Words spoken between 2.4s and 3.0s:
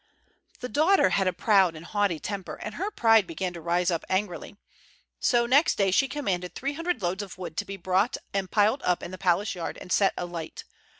and her